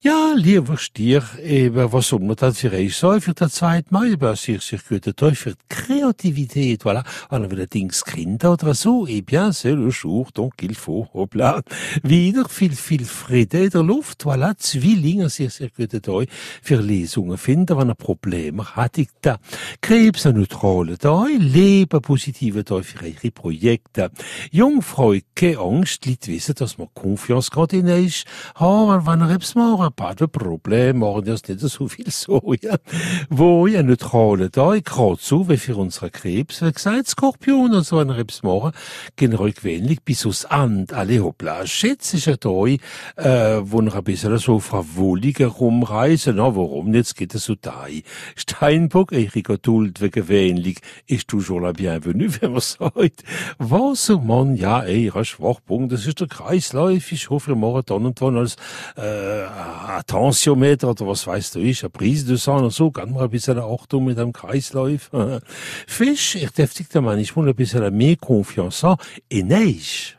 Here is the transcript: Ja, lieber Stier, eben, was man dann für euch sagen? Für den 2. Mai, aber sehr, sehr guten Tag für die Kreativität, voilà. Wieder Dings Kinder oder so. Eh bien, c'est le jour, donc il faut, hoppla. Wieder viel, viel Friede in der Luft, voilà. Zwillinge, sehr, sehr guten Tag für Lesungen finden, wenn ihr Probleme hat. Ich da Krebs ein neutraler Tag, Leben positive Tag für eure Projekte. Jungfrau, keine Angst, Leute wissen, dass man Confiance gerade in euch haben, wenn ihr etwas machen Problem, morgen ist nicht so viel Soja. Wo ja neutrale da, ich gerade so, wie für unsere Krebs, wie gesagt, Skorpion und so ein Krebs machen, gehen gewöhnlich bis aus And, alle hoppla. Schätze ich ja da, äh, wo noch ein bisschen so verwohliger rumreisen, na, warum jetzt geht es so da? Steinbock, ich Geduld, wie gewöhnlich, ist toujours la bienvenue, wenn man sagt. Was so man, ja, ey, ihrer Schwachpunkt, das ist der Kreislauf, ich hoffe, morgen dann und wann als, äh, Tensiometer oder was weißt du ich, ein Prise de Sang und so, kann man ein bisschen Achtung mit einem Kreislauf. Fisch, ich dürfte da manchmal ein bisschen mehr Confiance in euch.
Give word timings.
Ja, 0.00 0.27
lieber 0.38 0.76
Stier, 0.76 1.22
eben, 1.42 1.92
was 1.92 2.12
man 2.12 2.36
dann 2.36 2.54
für 2.54 2.72
euch 2.72 2.96
sagen? 2.96 3.20
Für 3.20 3.34
den 3.34 3.50
2. 3.50 3.84
Mai, 3.90 4.12
aber 4.12 4.36
sehr, 4.36 4.60
sehr 4.60 4.78
guten 4.88 5.14
Tag 5.14 5.36
für 5.36 5.50
die 5.50 5.56
Kreativität, 5.68 6.82
voilà. 6.84 7.04
Wieder 7.50 7.66
Dings 7.66 8.04
Kinder 8.04 8.52
oder 8.52 8.74
so. 8.74 9.06
Eh 9.06 9.22
bien, 9.22 9.52
c'est 9.52 9.74
le 9.74 9.90
jour, 9.90 10.28
donc 10.32 10.54
il 10.62 10.74
faut, 10.74 11.08
hoppla. 11.12 11.62
Wieder 12.02 12.48
viel, 12.48 12.72
viel 12.72 13.04
Friede 13.04 13.64
in 13.64 13.70
der 13.70 13.82
Luft, 13.82 14.24
voilà. 14.24 14.54
Zwillinge, 14.56 15.28
sehr, 15.28 15.50
sehr 15.50 15.70
guten 15.76 16.00
Tag 16.00 16.28
für 16.62 16.80
Lesungen 16.80 17.36
finden, 17.36 17.76
wenn 17.76 17.88
ihr 17.88 17.94
Probleme 17.94 18.64
hat. 18.76 18.98
Ich 18.98 19.08
da 19.20 19.38
Krebs 19.80 20.26
ein 20.26 20.36
neutraler 20.36 20.98
Tag, 20.98 21.28
Leben 21.38 22.00
positive 22.00 22.64
Tag 22.64 22.84
für 22.84 23.04
eure 23.04 23.30
Projekte. 23.32 24.10
Jungfrau, 24.52 25.14
keine 25.34 25.58
Angst, 25.58 26.06
Leute 26.06 26.28
wissen, 26.28 26.54
dass 26.54 26.78
man 26.78 26.88
Confiance 26.94 27.50
gerade 27.50 27.76
in 27.76 27.88
euch 27.88 28.24
haben, 28.54 29.06
wenn 29.06 29.20
ihr 29.20 29.34
etwas 29.34 29.54
machen 29.54 29.92
Problem, 30.28 30.98
morgen 30.98 31.28
ist 31.28 31.48
nicht 31.48 31.60
so 31.60 31.88
viel 31.88 32.10
Soja. 32.10 32.76
Wo 33.30 33.66
ja 33.66 33.82
neutrale 33.82 34.50
da, 34.50 34.74
ich 34.74 34.84
gerade 34.84 35.18
so, 35.20 35.48
wie 35.48 35.56
für 35.56 35.76
unsere 35.76 36.10
Krebs, 36.10 36.62
wie 36.62 36.72
gesagt, 36.72 37.08
Skorpion 37.08 37.74
und 37.74 37.84
so 37.84 37.98
ein 37.98 38.08
Krebs 38.08 38.42
machen, 38.42 38.72
gehen 39.16 39.32
gewöhnlich 39.32 40.02
bis 40.02 40.26
aus 40.26 40.44
And, 40.44 40.92
alle 40.92 41.22
hoppla. 41.22 41.66
Schätze 41.66 42.16
ich 42.16 42.26
ja 42.26 42.36
da, 42.36 42.64
äh, 43.16 43.60
wo 43.62 43.80
noch 43.80 43.94
ein 43.94 44.04
bisschen 44.04 44.36
so 44.38 44.58
verwohliger 44.58 45.48
rumreisen, 45.48 46.36
na, 46.36 46.54
warum 46.54 46.94
jetzt 46.94 47.16
geht 47.16 47.34
es 47.34 47.44
so 47.44 47.54
da? 47.60 47.86
Steinbock, 48.36 49.12
ich 49.12 49.32
Geduld, 49.42 50.00
wie 50.00 50.10
gewöhnlich, 50.10 50.78
ist 51.06 51.28
toujours 51.28 51.62
la 51.62 51.72
bienvenue, 51.72 52.28
wenn 52.40 52.52
man 52.52 52.60
sagt. 52.60 53.24
Was 53.58 54.06
so 54.06 54.20
man, 54.20 54.56
ja, 54.56 54.82
ey, 54.82 55.04
ihrer 55.04 55.24
Schwachpunkt, 55.24 55.92
das 55.92 56.06
ist 56.06 56.20
der 56.20 56.28
Kreislauf, 56.28 57.12
ich 57.12 57.30
hoffe, 57.30 57.54
morgen 57.54 57.82
dann 57.86 58.06
und 58.06 58.20
wann 58.20 58.36
als, 58.36 58.56
äh, 58.96 59.46
Tensiometer 60.08 60.90
oder 60.90 61.06
was 61.06 61.26
weißt 61.26 61.54
du 61.54 61.60
ich, 61.60 61.84
ein 61.84 61.90
Prise 61.92 62.26
de 62.26 62.36
Sang 62.36 62.64
und 62.64 62.72
so, 62.72 62.90
kann 62.90 63.12
man 63.12 63.22
ein 63.22 63.30
bisschen 63.30 63.58
Achtung 63.58 64.06
mit 64.06 64.18
einem 64.18 64.32
Kreislauf. 64.32 65.10
Fisch, 65.86 66.34
ich 66.34 66.50
dürfte 66.50 66.84
da 66.90 67.00
manchmal 67.00 67.48
ein 67.48 67.54
bisschen 67.54 67.96
mehr 67.96 68.16
Confiance 68.16 68.96
in 69.28 69.52
euch. 69.52 70.17